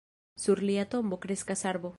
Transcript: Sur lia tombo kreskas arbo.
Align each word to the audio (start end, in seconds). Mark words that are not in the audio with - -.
Sur 0.43 0.61
lia 0.69 0.87
tombo 0.95 1.21
kreskas 1.27 1.65
arbo. 1.73 1.89